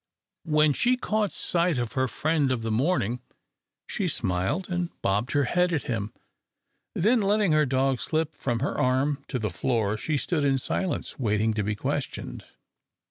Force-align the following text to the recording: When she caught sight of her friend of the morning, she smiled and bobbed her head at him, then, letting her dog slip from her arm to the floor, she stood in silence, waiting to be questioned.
When 0.47 0.73
she 0.73 0.97
caught 0.97 1.31
sight 1.31 1.77
of 1.77 1.93
her 1.93 2.07
friend 2.07 2.51
of 2.51 2.63
the 2.63 2.71
morning, 2.71 3.21
she 3.85 4.07
smiled 4.07 4.67
and 4.67 4.89
bobbed 5.03 5.33
her 5.33 5.43
head 5.43 5.71
at 5.71 5.83
him, 5.83 6.11
then, 6.95 7.21
letting 7.21 7.51
her 7.51 7.67
dog 7.67 8.01
slip 8.01 8.33
from 8.33 8.61
her 8.61 8.75
arm 8.79 9.23
to 9.27 9.37
the 9.37 9.51
floor, 9.51 9.97
she 9.97 10.17
stood 10.17 10.43
in 10.43 10.57
silence, 10.57 11.19
waiting 11.19 11.53
to 11.53 11.61
be 11.63 11.75
questioned. 11.75 12.45